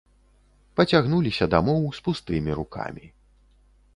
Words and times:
Пацягнуліся 0.79 1.45
дамоў 1.55 1.85
з 1.99 2.03
пустымі 2.07 2.51
рукамі. 2.61 3.05